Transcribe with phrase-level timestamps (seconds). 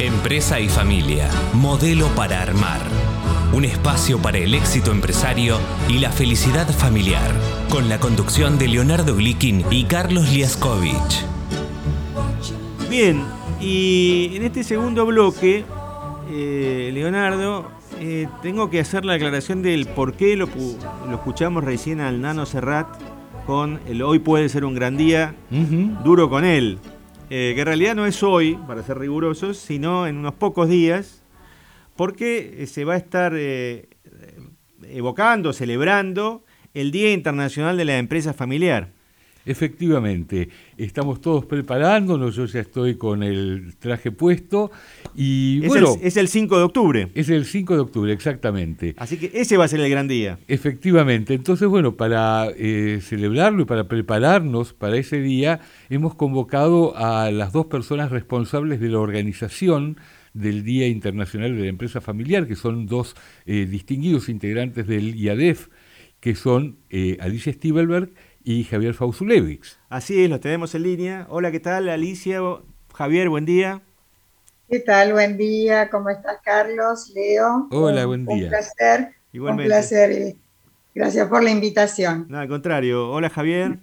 [0.00, 2.80] Empresa y familia, modelo para armar.
[3.52, 5.58] Un espacio para el éxito empresario
[5.90, 7.30] y la felicidad familiar,
[7.68, 11.26] con la conducción de Leonardo Glikin y Carlos Liaskovich.
[12.88, 13.22] Bien,
[13.60, 15.66] y en este segundo bloque,
[16.30, 17.70] eh, Leonardo,
[18.00, 22.46] eh, tengo que hacer la aclaración del por qué lo, lo escuchamos recién al Nano
[22.46, 22.88] Serrat
[23.46, 25.34] con el Hoy puede ser un gran día,
[26.02, 26.78] duro con él.
[27.32, 31.22] Eh, que en realidad no es hoy, para ser rigurosos, sino en unos pocos días,
[31.94, 33.88] porque eh, se va a estar eh,
[34.82, 36.44] evocando, celebrando
[36.74, 38.88] el Día Internacional de la Empresa Familiar.
[39.46, 44.70] Efectivamente, estamos todos preparándonos, yo ya estoy con el traje puesto
[45.16, 45.94] y es bueno...
[46.00, 47.08] El, es el 5 de octubre.
[47.14, 48.94] Es el 5 de octubre, exactamente.
[48.98, 50.38] Así que ese va a ser el gran día.
[50.46, 57.30] Efectivamente, entonces bueno, para eh, celebrarlo y para prepararnos para ese día, hemos convocado a
[57.30, 59.96] las dos personas responsables de la organización
[60.34, 65.68] del Día Internacional de la Empresa Familiar, que son dos eh, distinguidos integrantes del IADEF,
[66.20, 68.10] que son eh, Alicia Stiebelberg
[68.50, 69.78] y Javier Fausulevix.
[69.88, 71.26] Así es, los tenemos en línea.
[71.28, 71.88] Hola, ¿qué tal?
[71.88, 72.40] Alicia,
[72.92, 73.80] Javier, buen día.
[74.68, 75.12] ¿Qué tal?
[75.12, 75.88] Buen día.
[75.88, 77.12] ¿Cómo estás, Carlos?
[77.14, 77.68] Leo.
[77.70, 78.44] Hola, buen día.
[78.44, 79.10] Un placer.
[79.32, 79.62] Igualmente.
[79.62, 80.34] Un placer.
[80.92, 82.26] Gracias por la invitación.
[82.28, 83.08] No, al contrario.
[83.12, 83.78] Hola, Javier.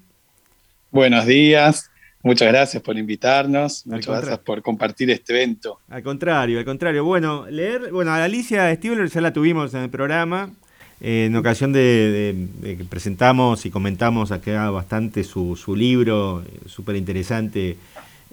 [0.91, 1.89] Buenos días.
[2.21, 5.79] Muchas gracias por invitarnos, muchas gracias por compartir este evento.
[5.87, 7.05] Al contrario, al contrario.
[7.05, 10.51] Bueno, leer, bueno, a Alicia Stiebler ya la tuvimos en el programa,
[10.99, 17.77] en ocasión de, que presentamos y comentamos acá bastante su, libro, súper interesante,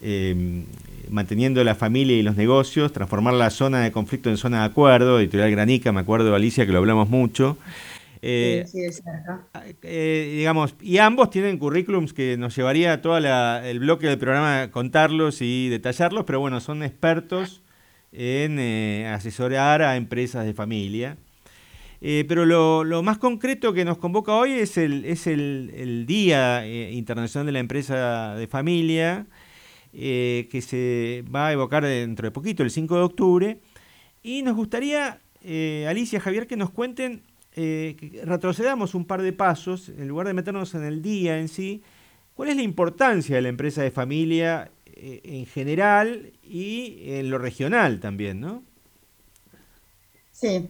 [0.02, 0.64] em,
[1.10, 5.20] Manteniendo la familia y los negocios, transformar la zona de conflicto en zona de acuerdo,
[5.20, 7.58] editorial Granica, me acuerdo, Alicia, que lo hablamos mucho.
[8.26, 9.02] Eh, sí, sí,
[9.82, 15.42] eh, digamos, y ambos tienen currículums que nos llevaría todo el bloque del programa contarlos
[15.42, 17.60] y detallarlos, pero bueno, son expertos
[18.12, 21.18] en eh, asesorar a empresas de familia.
[22.06, 27.52] Eh, pero lo, más concreto que nos convoca hoy es el, Día eh, Internacional de
[27.52, 29.26] la Empresa de Familia,
[29.94, 33.58] eh, que se va a evocar dentro de poquito, el 5 de octubre.
[34.22, 35.18] Y nos gustaría,
[35.88, 37.22] Alicia, Javier, que nos cuenten,
[37.54, 41.82] que retrocedamos un par de pasos, en lugar de meternos en el día en sí,
[42.34, 48.00] cuál es la importancia de la empresa de familia en general y en lo regional
[48.00, 48.62] también, ¿no?
[50.32, 50.68] Sí,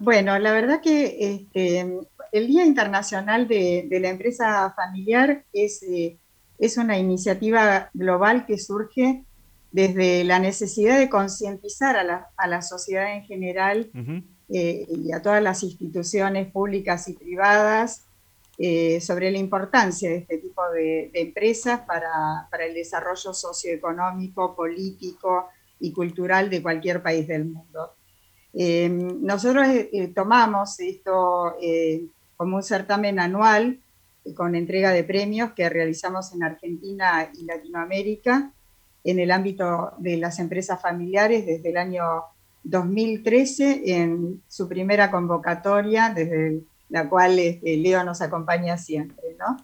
[0.00, 2.00] bueno, la verdad que este,
[2.32, 6.18] el Día Internacional de, la Empresa Familiar es, eh,
[6.58, 9.24] es, una iniciativa global que surge
[9.70, 13.90] desde la necesidad de concientizar a la, sociedad en general
[14.48, 18.04] eh, y a todas las instituciones públicas y privadas
[18.56, 25.48] eh, sobre la importancia de este tipo de, empresas para, para, el desarrollo socioeconómico, político
[25.78, 27.97] y cultural de cualquier país del mundo.
[28.54, 32.04] Em, nosotros eh, eh, tomamos esto eh,
[32.36, 33.78] como un certamen anual
[34.34, 38.52] con entrega de premios que realizamos en Argentina y Latinoamérica
[39.04, 42.04] en el ámbito de las empresas familiares desde el año
[42.64, 46.60] 2013 en su primera convocatoria, desde
[46.90, 49.36] la cual este, Leo nos acompaña siempre.
[49.38, 49.56] ¿no?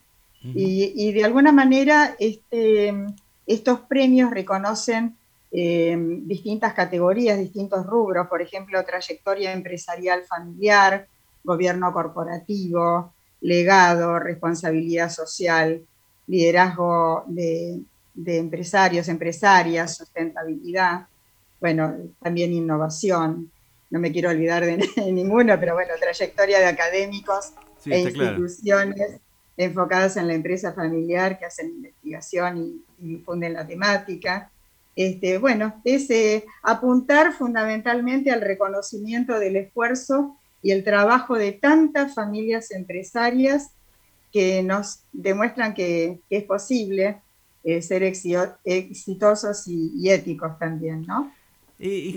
[0.43, 2.95] y, de alguna manera este,
[3.47, 5.17] estos premios reconocen
[5.57, 11.07] eh, distintas categorías, distintos rubros, por ejemplo, trayectoria empresarial familiar,
[11.45, 15.81] gobierno corporativo, legado, responsabilidad social,
[16.27, 17.83] liderazgo de,
[18.17, 21.07] empresarios, empresarias, sustentabilidad,
[21.61, 23.53] bueno, también innovación,
[23.91, 24.77] no me quiero olvidar de,
[25.13, 27.53] ninguno, pero bueno, trayectoria de académicos
[27.87, 29.21] e instituciones
[29.57, 34.51] enfocadas en la empresa familiar que hacen investigación y difunden la temática,
[34.97, 42.15] este, bueno, es eh, apuntar fundamentalmente al reconocimiento del esfuerzo y el trabajo de tantas
[42.15, 43.71] familias empresarias
[44.33, 47.19] que nos demuestran que, es posible
[47.65, 51.33] eh, ser exitosos y, éticos también, ¿no?
[51.79, 52.17] y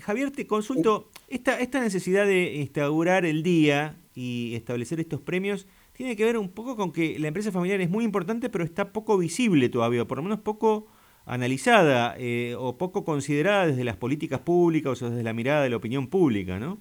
[0.00, 6.16] Javier, te consulto, esta, esta necesidad de instaurar el día y establecer estos premios tiene
[6.16, 9.18] que ver un poco con que la empresa familiar es muy importante, pero está poco
[9.18, 10.86] visible todavía, por lo menos poco
[11.26, 15.76] analizada eh, o poco considerada desde las políticas públicas o desde la mirada de la
[15.76, 16.78] opinión pública, ¿no?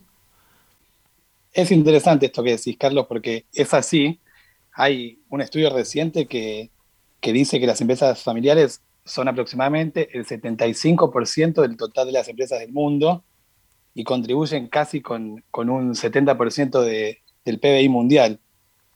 [1.53, 4.19] Es interesante esto que decís, Carlos, porque es así.
[4.73, 6.71] Hay un estudio reciente que,
[7.21, 12.71] dice que las empresas familiares son aproximadamente el 75% del total de las empresas del
[12.71, 13.23] mundo
[13.93, 18.39] y contribuyen casi con, un 70% de, del PBI mundial.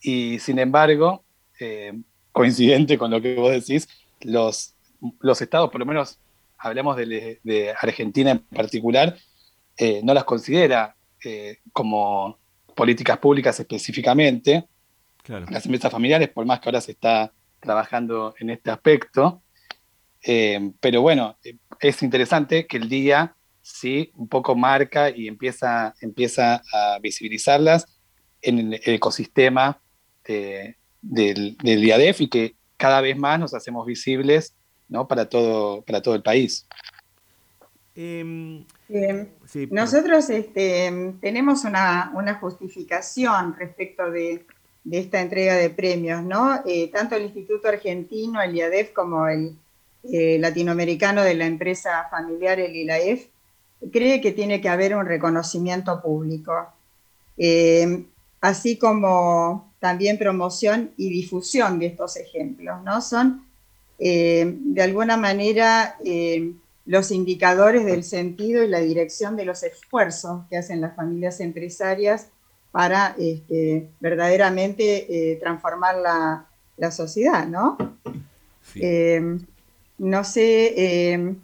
[0.01, 1.23] Y sin embargo,
[1.59, 1.93] eh,
[2.31, 3.87] coincidente con lo que vos decís,
[4.21, 4.73] los
[5.19, 6.19] los estados, por lo menos
[6.57, 9.17] hablemos de, Argentina en particular,
[9.77, 12.37] eh, no las considera eh, como
[12.75, 14.67] políticas públicas específicamente.
[15.27, 19.41] Las empresas familiares, por más que ahora se está trabajando en este aspecto.
[20.23, 21.37] Eh, pero bueno,
[21.79, 27.99] es interesante que el día sí un poco marca y empieza, empieza a visibilizarlas
[28.41, 29.81] en el ecosistema
[30.23, 34.55] del, del IADEF y que cada vez más nos hacemos visibles
[34.89, 35.07] ¿no?
[35.07, 36.65] para, todo, para todo el país.
[37.95, 38.63] Em,
[39.71, 44.45] nosotros este, tenemos una, justificación respecto de,
[44.89, 46.61] esta entrega de premios, ¿no?
[46.65, 49.57] Eh, tanto el Instituto Argentino, el IADEF, como el
[50.03, 53.27] eh, latinoamericano de la empresa familiar, el ILAEF,
[53.91, 56.67] cree que tiene que haber un reconocimiento público,
[57.35, 58.05] em,
[58.39, 63.01] así como también promoción y difusión de estos ejemplos, ¿no?
[63.01, 63.46] Son
[63.99, 66.53] eh, de alguna manera eh,
[66.85, 72.27] los indicadores del sentido y la dirección de los esfuerzos que hacen las familias empresarias
[72.71, 77.75] para este, verdaderamente eh, transformar la, sociedad, ¿no?
[79.97, 81.35] no sé,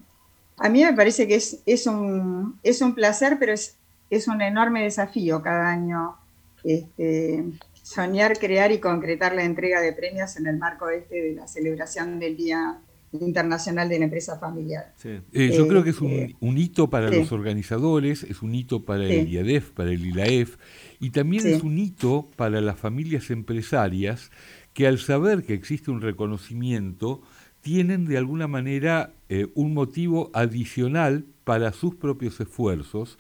[0.58, 3.76] a mí me parece que es, es, un, es un placer, pero es,
[4.12, 6.16] es un enorme desafío cada año
[6.64, 7.44] este,
[7.84, 12.18] soñar, crear y concretar la entrega de premios en el marco este de la celebración
[12.18, 12.80] del Día
[13.12, 14.94] Internacional de la Empresa Familiar.
[15.04, 19.06] Eh, yo creo que es un, eh, hito para los organizadores, es un hito para
[19.06, 20.58] el IADEF, para el ILAEF,
[21.00, 24.32] y también es un hito para las familias empresarias
[24.74, 27.22] que al saber que existe un reconocimiento,
[27.62, 33.20] tienen de alguna manera eh, un motivo adicional para sus propios esfuerzos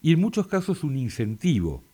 [0.00, 1.84] y en muchos casos un incentivo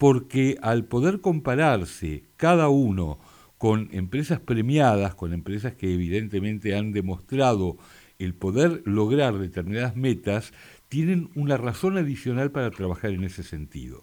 [0.00, 3.18] porque al poder compararse cada uno
[3.58, 7.76] con empresas premiadas, con empresas que evidentemente han demostrado
[8.18, 10.54] el poder lograr determinadas metas,
[10.88, 14.02] tienen una razón adicional para trabajar en ese sentido.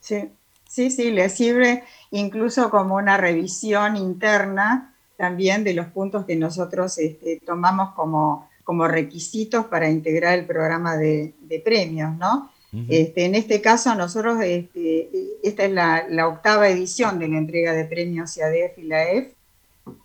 [0.00, 0.30] Sí,
[0.66, 6.96] sí, sí, les sirve incluso como una revisión interna también de los puntos que nosotros
[6.96, 12.50] este, tomamos como, como requisitos para integrar el programa de, de premios, ¿no?
[12.88, 15.08] Este, en este caso, nosotros, este,
[15.42, 19.32] esta es la, octava edición de la entrega de premios IADEF y la EF,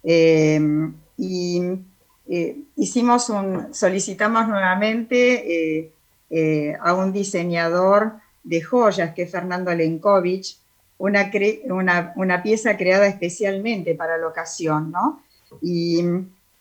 [0.03, 1.61] em, y
[2.29, 3.31] eh, hicimos
[3.71, 5.91] solicitamos nuevamente eh,
[6.29, 8.13] eh, a un diseñador
[8.43, 10.57] de joyas, que es Fernando Lenkovich,
[10.97, 11.31] una,
[12.15, 15.21] una, pieza creada especialmente para la ocasión, ¿no?
[15.61, 15.99] Y,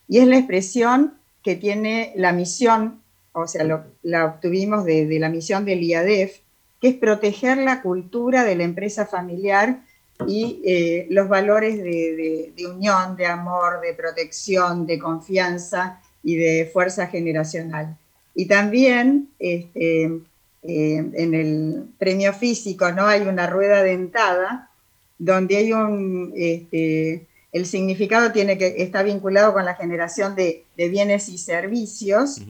[0.09, 3.00] y es la expresión que tiene la misión
[3.33, 3.65] o sea,
[4.03, 6.41] la obtuvimos de, la misión del IADEF,
[6.81, 9.83] que es proteger la cultura de la empresa familiar
[10.27, 17.07] y eh, los valores de, unión, de amor, de protección, de confianza y de fuerza
[17.07, 17.97] generacional.
[18.35, 20.05] Y también este,
[20.63, 23.07] eh, en el premio físico ¿no?
[23.07, 24.71] hay una rueda dentada
[25.19, 31.29] donde hay un, este, el significado tiene que, está vinculado con la generación de, bienes
[31.29, 32.41] y servicios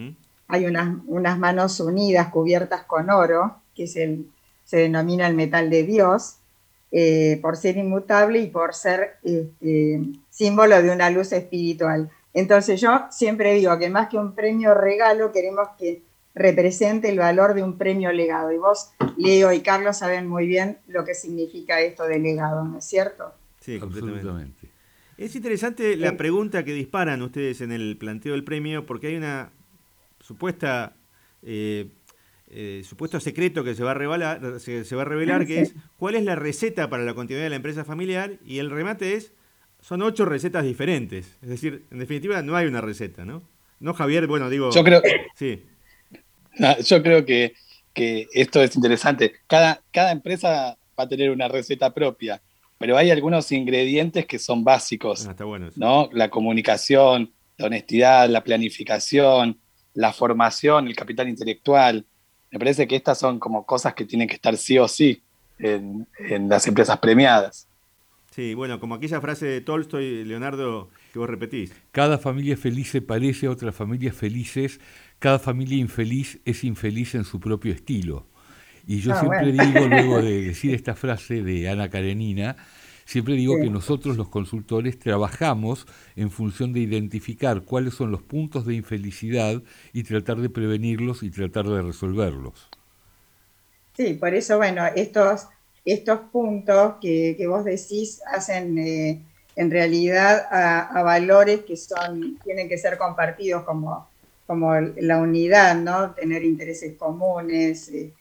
[0.50, 4.26] hay unas, unas manos unidas cubiertas con oro, que es el,
[4.64, 6.36] se denomina el metal de Dios,
[6.92, 12.10] eh, por ser inmutable y por ser este, símbolo de una luz espiritual.
[12.34, 16.02] Entonces yo siempre digo que más que un premio regalo, queremos que
[16.34, 18.52] represente el valor de un premio legado.
[18.52, 22.78] Y vos, Leo y Carlos, saben muy bien lo que significa esto de legado, ¿no
[22.78, 23.32] es cierto?
[23.60, 24.68] Sí, completamente.
[25.16, 29.50] Es interesante la pregunta que disparan ustedes en el planteo del premio, porque hay una
[30.30, 30.94] supuesta
[31.42, 31.88] eh,
[32.52, 36.14] eh, supuesto secreto que se va a revelar, se, va a revelar que es cuál
[36.14, 39.32] es la receta para la continuidad de la empresa familiar y el remate es
[39.80, 41.36] son ocho recetas diferentes.
[41.42, 43.42] Es decir, en definitiva no hay una receta, ¿no?
[43.80, 44.70] No, Javier, bueno, digo.
[44.70, 45.02] Yo creo,
[45.34, 45.64] sí.
[46.84, 47.54] yo creo que,
[47.94, 49.32] esto es interesante.
[49.48, 52.40] Cada, cada empresa va a tener una receta propia,
[52.78, 55.26] pero hay algunos ingredientes que son básicos.
[55.26, 56.08] Ah, está bueno ¿no?
[56.12, 59.58] La comunicación, la honestidad, la planificación,
[59.94, 62.06] la formación, el capital intelectual.
[62.50, 65.22] Me parece que estas son como cosas que tienen que estar sí o sí
[65.58, 66.06] en,
[66.48, 67.66] las empresas premiadas.
[68.30, 71.72] Sí, bueno, como aquella frase de Tolstoy, Leonardo, que vos repetís.
[71.90, 74.80] Cada familia feliz se parece a otras familias felices,
[75.18, 78.26] cada familia infeliz es infeliz en su propio estilo.
[78.86, 82.56] Y yo ah, siempre digo, luego de decir esta frase de Ana Karenina,
[83.10, 88.64] Siempre digo que nosotros los consultores trabajamos en función de identificar cuáles son los puntos
[88.64, 89.60] de infelicidad
[89.92, 92.68] y tratar de prevenirlos y tratar de resolverlos.
[93.96, 95.48] Sí, por eso, bueno, estos,
[95.84, 99.20] estos puntos que, vos decís hacen eh,
[99.56, 104.08] en realidad a, valores que son, tienen que ser compartidos como,
[104.46, 106.12] como la unidad, ¿no?
[106.12, 108.19] Tener intereses comunes, este,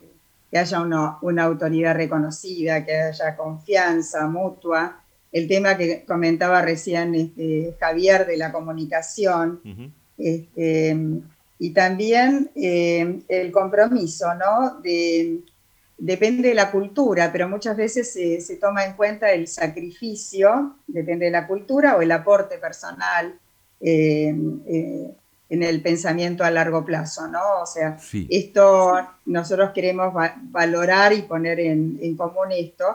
[0.52, 5.02] que haya una autoridad reconocida, que haya confianza mutua.
[5.32, 9.62] El tema que comentaba recién este, Javier de la comunicación.
[10.18, 10.98] este,
[11.60, 14.80] y también eh, el compromiso, ¿no?
[14.82, 15.42] De,
[15.98, 21.32] depende de la cultura, pero muchas veces se, toma en cuenta el sacrificio, depende de
[21.32, 23.38] la cultura, o el aporte personal
[23.82, 24.34] eh,
[24.68, 25.12] eh,
[25.50, 27.62] en el pensamiento a largo plazo, ¿no?
[27.62, 27.98] O sea,
[28.30, 28.94] esto
[29.26, 30.14] nosotros queremos
[30.44, 32.86] valorar y poner en, común esto.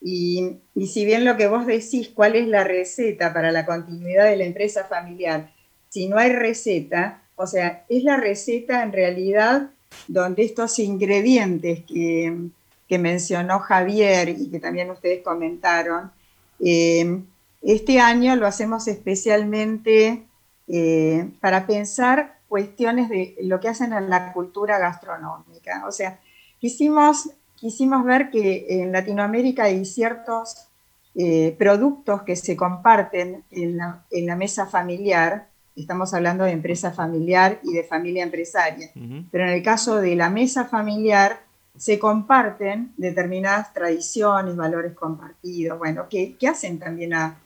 [0.00, 4.24] Y, y, si bien lo que vos decís, cuál es la receta para la continuidad
[4.24, 5.50] de la empresa familiar,
[5.88, 9.70] si no hay receta, o sea, es la receta en realidad
[10.06, 12.50] donde estos ingredientes que,
[12.98, 16.10] mencionó Javier y que también ustedes comentaron,
[16.58, 17.20] eh,
[17.60, 20.22] este año lo hacemos especialmente
[20.68, 25.84] eh, para pensar cuestiones de lo que hacen en la cultura gastronómica.
[25.86, 26.18] O sea,
[26.60, 30.68] quisimos, quisimos ver que en Latinoamérica hay ciertos
[31.14, 35.48] eh, productos que se comparten en la mesa familiar
[35.80, 38.90] estamos hablando de empresa familiar y de familia empresaria.
[39.30, 41.40] Pero en el caso de la mesa familiar,
[41.76, 47.36] se comparten determinadas tradiciones, valores compartidos, bueno, que, hacen también a,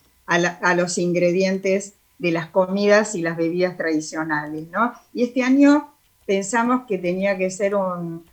[0.75, 4.93] los ingredientes de las comidas y las bebidas tradicionales, ¿no?
[5.13, 5.93] Y este año
[6.25, 8.25] pensamos que tenía que ser un,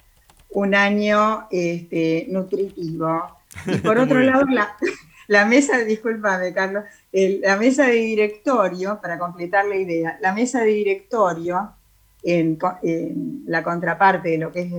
[0.75, 3.24] año este, nutritivo.
[3.65, 4.77] Y por otro lado, la,
[5.27, 10.67] la mesa, discúlpame Carlos, la mesa de directorio, para completar la idea, la mesa de
[10.67, 11.74] directorio,
[12.22, 12.60] en,
[13.48, 14.72] la contraparte de lo que es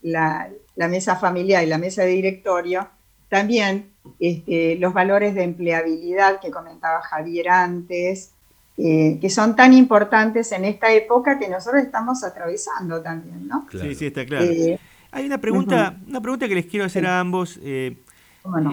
[0.00, 0.50] la,
[0.88, 2.88] mesa familiar y la mesa de directorio,
[3.28, 8.32] también este, los valores de empleabilidad que comentaba Javier antes,
[8.78, 13.66] eh, que son tan importantes en esta época que nosotros estamos atravesando también, ¿no?
[13.72, 14.44] Sí, sí, está claro.
[14.44, 14.78] Eh,
[15.10, 17.58] Hay una pregunta, una pregunta que les quiero hacer a ambos.
[17.62, 17.96] Eh,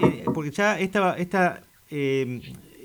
[0.02, 1.60] eh, porque ya esta, esta
[1.90, 2.40] eh,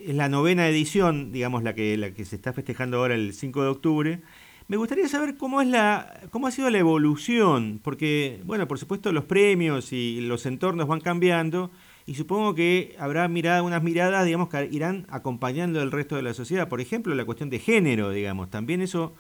[0.06, 3.62] es la novena edición, digamos, la que, la que se está festejando ahora el 5
[3.62, 4.22] de octubre.
[4.68, 9.12] Me gustaría saber cómo es la, cómo ha sido la evolución, porque, bueno, por supuesto
[9.12, 11.72] los premios y los entornos van cambiando
[12.12, 16.34] y supongo que habrá mirada, unas miradas, digamos, que irán acompañando el resto de la
[16.34, 16.68] sociedad.
[16.68, 19.14] Por ejemplo, la cuestión de género, digamos, también eso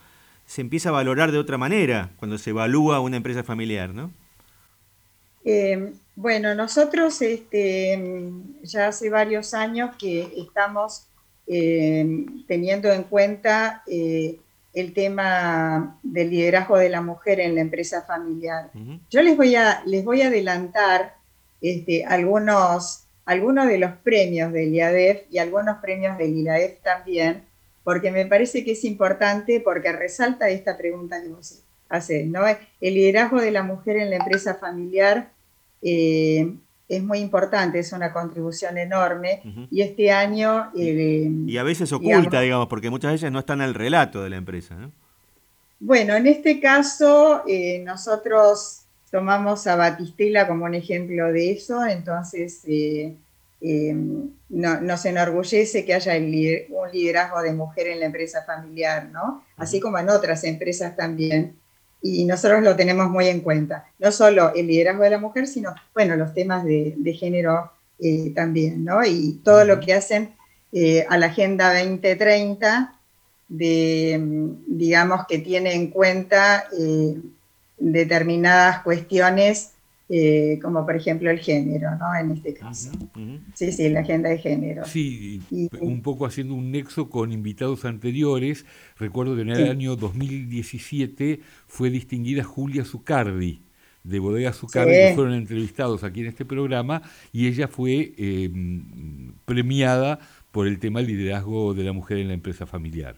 [0.46, 4.12] se empieza a valorar de otra manera cuando se evalúa una empresa familiar, ¿no?
[5.46, 8.30] Eh, bueno, nosotros este,
[8.62, 11.06] ya hace varios años que estamos
[11.48, 14.38] eh, teniendo en cuenta eh,
[14.74, 18.70] el tema del liderazgo de la mujer en la empresa familiar.
[19.10, 21.21] Yo les voy a, les voy a adelantar
[21.62, 27.44] este, algunos, algunos de los premios del IADEF y algunos premios del IRAEF también,
[27.84, 32.42] porque me parece que es importante porque resalta esta pregunta que vos haces, ¿no?
[32.48, 35.30] El liderazgo de la mujer en la empresa familiar
[35.82, 36.54] eh,
[36.88, 39.42] es muy importante, es una contribución enorme.
[39.70, 40.72] Y este año...
[40.76, 44.30] Eh, y a veces oculta, digamos, porque muchas veces no está en el relato de
[44.30, 44.76] la empresa.
[45.80, 48.81] Bueno, en este caso eh, nosotros
[49.12, 52.62] tomamos a Batistela como un ejemplo de eso, entonces
[54.50, 59.44] nos enorgullece que haya un liderazgo de mujer en la empresa familiar, ¿no?
[59.58, 61.62] Así como en otras empresas también
[62.02, 63.86] y nosotros lo tenemos muy en cuenta.
[64.00, 68.84] No solo el liderazgo de la mujer, sino, bueno, los temas de, género eh, también,
[68.84, 69.06] ¿no?
[69.06, 70.34] Y todo lo que hacen
[70.72, 72.96] eh, a la Agenda 2030,
[73.50, 74.20] de,
[74.66, 77.18] digamos, que tiene en cuenta eh,
[77.82, 79.74] determinadas cuestiones
[80.14, 82.14] eh, como por ejemplo el género, ¿no?
[82.14, 82.92] En este caso.
[83.54, 84.84] Sí, sí, la agenda de género.
[84.84, 85.42] Sí,
[85.80, 88.66] un poco haciendo un nexo con invitados anteriores,
[89.00, 93.62] recuerdo que en el año 2017 fue distinguida Julia Zucardi
[94.04, 100.20] de Bodega Zucardi, que fueron entrevistados aquí en este programa, y ella fue em, premiada
[100.52, 103.16] por el tema liderazgo de la mujer en la empresa familiar.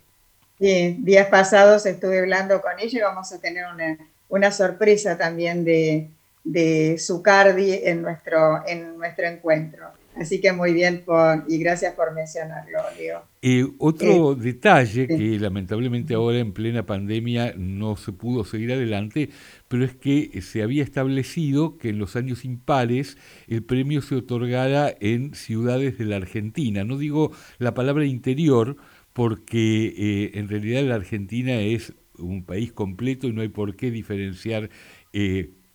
[0.60, 3.98] Sí, días pasados estuve hablando con ella y vamos a tener una,
[4.30, 6.10] una sorpresa también de,
[6.44, 9.88] de Zucardi en nuestro, en nuestro encuentro.
[10.16, 11.04] Así que muy bien
[11.48, 13.24] y gracias por mencionarlo, Leo.
[13.42, 19.30] Eh, otro eh, detalle que lamentablemente ahora en plena pandemia no se pudo seguir adelante,
[19.68, 24.94] pero es que se había establecido que en los años impares el premio se otorgara
[25.00, 26.84] en ciudades de la Argentina.
[26.84, 28.78] No digo la palabra interior
[29.14, 31.94] porque eh, en realidad la Argentina es
[32.26, 34.70] un país completo y no hay por qué diferenciar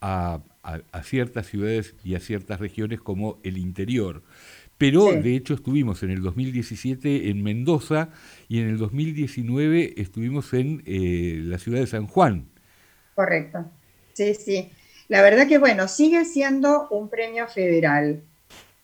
[0.01, 0.41] a,
[1.03, 4.23] ciertas ciudades y a ciertas regiones como el interior.
[4.77, 8.11] pero de hecho estuvimos en el 2017 en Mendoza
[8.49, 12.49] y en el 2019 estuvimos en eh, la ciudad de San Juan.
[13.15, 13.65] Correcto,
[14.13, 14.71] sí, sí.
[15.09, 18.23] La verdad que bueno, sigue siendo un premio federal.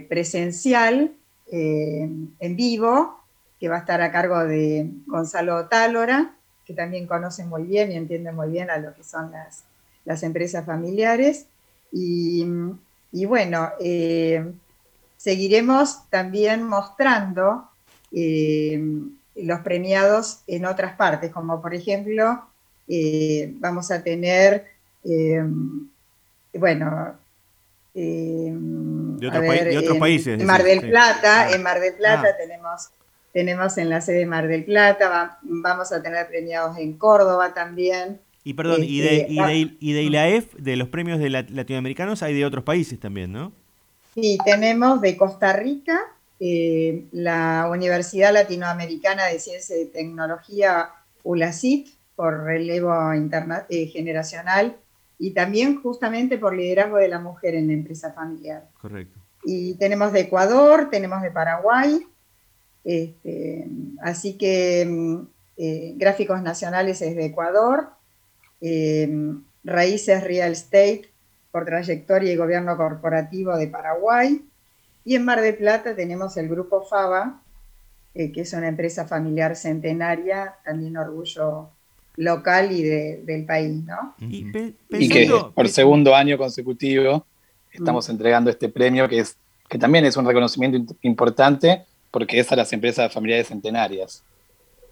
[0.07, 1.11] presencial,
[1.51, 3.19] en vivo,
[3.59, 7.95] que va a estar a cargo de Gonzalo Tálora, que también conoce muy bien y
[7.95, 9.63] entiende muy bien a lo que son las,
[10.05, 11.47] las empresas familiares.
[11.91, 12.45] Y,
[13.25, 14.53] bueno, eh,
[15.17, 17.69] seguiremos también mostrando
[18.11, 18.79] eh,
[19.43, 22.43] los premiados en otras partes, como por ejemplo,
[22.87, 24.65] eh, vamos a tener,
[26.53, 27.15] bueno,
[27.93, 30.39] de, otros países.
[30.39, 32.37] En Mar del Plata, en Mar del Plata ah.
[32.37, 32.89] tenemos
[33.31, 38.19] tenemos en la sede Mar del Plata, vamos a tener premiados en Córdoba también.
[38.43, 42.23] Y perdón, y, de, este, y, de, y de ILAEF, de los premios de latinoamericanos,
[42.23, 43.51] hay de otros países también, ¿no?
[44.15, 45.99] Sí, tenemos de Costa Rica,
[46.39, 50.89] eh, la Universidad Latinoamericana de Ciencia y Tecnología,
[51.23, 54.77] ULACIT, por relevo interna eh, generacional,
[55.17, 58.67] y también justamente por liderazgo de la mujer en la empresa familiar.
[58.81, 59.19] Correcto.
[59.43, 62.05] Y tenemos de Ecuador, tenemos de Paraguay,
[62.83, 63.67] este,
[64.01, 67.89] así que mm, eh, Gráficos Nacionales es de Ecuador,
[68.61, 69.09] eh,
[69.63, 71.09] Raíces Real Estate
[71.51, 74.41] por trayectoria y gobierno corporativo de Paraguay,
[75.09, 77.41] y en Mar de Plata tenemos el grupo FABA,
[78.13, 81.71] eh, que es una empresa familiar centenaria, también orgullo
[82.15, 84.13] local y del país, ¿no?
[84.19, 87.25] Y, que por segundo año consecutivo
[87.71, 88.11] estamos mm.
[88.11, 89.35] entregando este premio que es
[89.67, 94.23] que también es un reconocimiento importante porque es a las empresas familiares centenarias.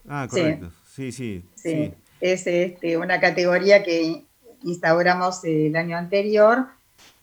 [0.09, 0.71] Ah, correcto.
[0.95, 1.45] Sí, sí.
[1.53, 4.25] Sí, es este, una categoría que
[4.63, 6.69] instauramos el año anterior.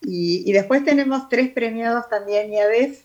[0.04, 3.04] Y, después tenemos tres premiados también IADEF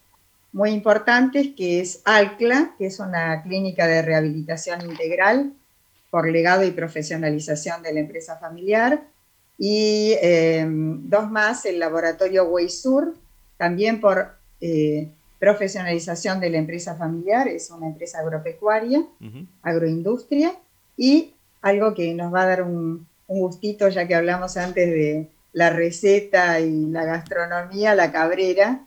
[0.52, 5.54] muy importantes, que es ALCLA, que es una clínica de rehabilitación integral
[6.10, 9.04] por legado y profesionalización de la empresa familiar,
[9.58, 13.16] y eh, dos más, el laboratorio Weisur,
[13.58, 14.32] también por
[14.62, 19.04] eh, profesionalización de la empresa familiar, es una empresa agropecuaria,
[19.62, 20.54] agroindustria,
[20.98, 25.70] y algo que nos va a dar un, gustito, ya que hablamos antes de la
[25.70, 28.82] receta y la gastronomía, la cabrera,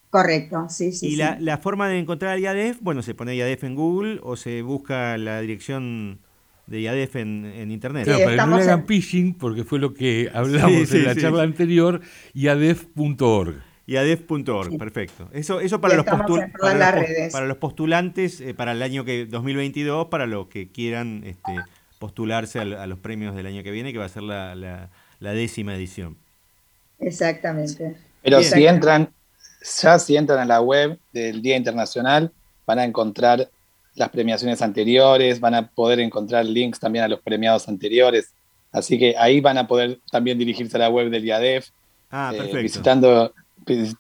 [0.10, 1.08] Correcto, sí, sí.
[1.08, 4.62] Y La, forma de encontrar al IADEF, bueno, se pone IADEF en Google o se
[4.62, 6.20] busca la dirección
[6.68, 8.04] de IADEF en, Internet.
[8.04, 11.44] Claro, para que no le hagan phishing, porque fue lo que hablamos en la charla
[11.44, 12.02] anterior,
[12.34, 13.56] iadef.org.
[13.88, 15.30] IADEF.org, perfecto.
[15.32, 20.48] Eso, eso para, los, para, los, postulantes eh, para el año que 2022, para los
[20.48, 21.56] que quieran este,
[21.98, 26.18] postularse a, los premios del año que viene, que va a ser la, décima edición.
[27.00, 27.96] Exactamente.
[28.24, 29.10] Pero si entran,
[29.82, 32.34] ya si entran a la web del Día Internacional,
[32.66, 33.50] van a encontrar
[33.98, 38.34] las premiaciones anteriores, van a poder encontrar links también a los premiados anteriores.
[38.72, 41.70] Así que ahí van a poder también dirigirse a la web del IADEF,
[42.12, 43.34] ah, eh, visitando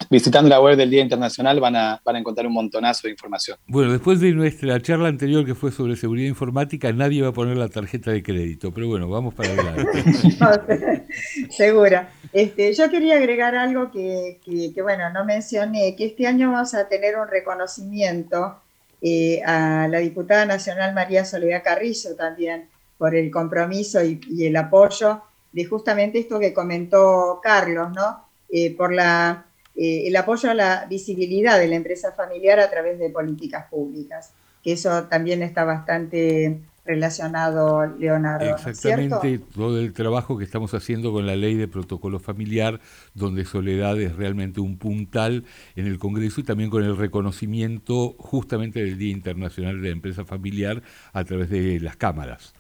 [0.10, 3.58] visitando la web del Día Internacional van a, van a encontrar un montonazo de información.
[3.68, 7.58] Bueno, después de nuestra charla anterior que fue sobre seguridad informática, nadie va a poner
[7.58, 11.06] la tarjeta de crédito, pero bueno, vamos para adelante.
[11.50, 12.12] Segura.
[12.32, 14.40] Este, yo quería agregar algo que,
[14.82, 18.56] bueno, no mencioné, que este año vamos a tener un reconocimiento
[19.02, 25.22] eh, a la diputada nacional María Soledad Carrillo también por el compromiso y, el apoyo
[25.52, 28.26] de justamente esto que comentó Carlos, ¿no?
[28.50, 32.98] Eh, por la eh, el apoyo a la visibilidad de la empresa familiar a través
[32.98, 34.32] de políticas públicas,
[34.64, 38.50] que eso también está bastante relacionado, Leonardo.
[38.50, 42.80] Exactamente, todo el trabajo que estamos haciendo con la ley de protocolo familiar,
[43.13, 45.43] donde Soledad es realmente un puntal
[45.76, 50.26] en el Congreso y también con el reconocimiento justamente del Día Internacional de la Empresa
[50.26, 50.82] Familiar
[51.13, 52.54] a través de las cámaras.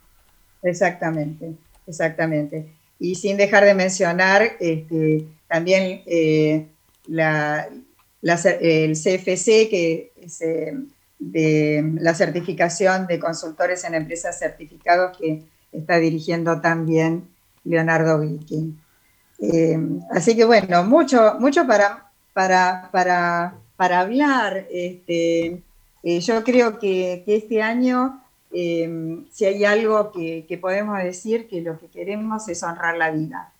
[0.61, 1.53] Exactamente,
[1.87, 2.67] exactamente.
[2.99, 6.65] Y sin dejar de mencionar este, también eh,
[7.07, 7.67] la,
[8.21, 10.73] el CFC, que es eh,
[11.19, 17.27] de la certificación de consultores en empresas certificados que está dirigiendo también
[17.63, 18.77] Leonardo Viking.
[19.39, 19.79] Eh,
[20.11, 24.67] así que bueno, mucho, mucho para, para, para, para hablar.
[24.71, 25.61] Este,
[26.03, 31.79] eh, yo creo que, este año, si hay algo que, que podemos decir, que lo
[31.79, 33.51] que queremos es honrar la vida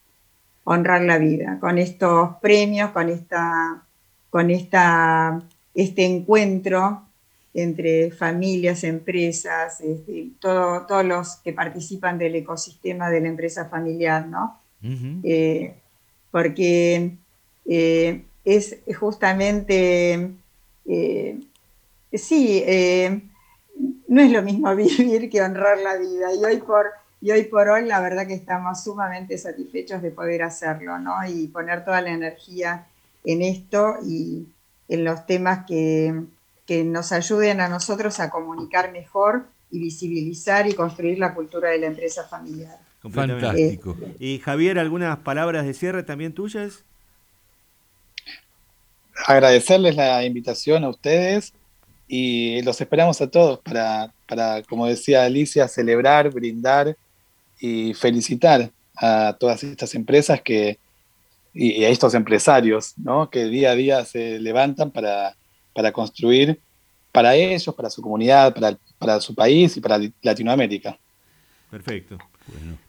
[0.70, 3.82] honrar la vida, con estos premios, con, esta,
[4.30, 5.42] con esta,
[5.74, 7.04] este encuentro
[7.58, 14.60] entre familias, empresas, este, todos los que participan del ecosistema de la empresa familiar, ¿no?
[15.24, 15.74] Eh,
[16.30, 17.14] porque
[17.66, 20.30] eh, es justamente,
[20.86, 21.40] eh,
[22.14, 22.64] sí,
[24.08, 26.36] no es lo mismo vivir que honrar la vida.
[26.36, 26.86] Y hoy por
[27.20, 31.28] y hoy por hoy la verdad que estamos sumamente satisfechos de poder hacerlo, ¿no?
[31.28, 32.86] Y poner toda la energía
[33.26, 34.46] en esto y
[34.88, 36.14] en los temas que,
[36.68, 41.88] nos ayuden a nosotros a comunicar mejor y visibilizar y construir la cultura de la
[41.88, 42.78] empresa familiar.
[43.10, 43.96] Fantástico.
[44.20, 46.84] y Javier, ¿algunas palabras de cierre también tuyas?
[49.26, 51.54] Agradecerles la invitación a ustedes
[52.08, 56.98] y los esperamos a todos para, para como decía Alicia, celebrar, brindar
[57.60, 60.80] y felicitar a todas estas empresas que,
[61.54, 63.30] y a estos empresarios ¿no?
[63.30, 65.36] que día a día se levantan para,
[65.78, 66.60] para construir
[67.12, 70.98] para ellos, para su comunidad, para, para su país y para Latinoamérica.
[71.70, 72.18] Perfecto.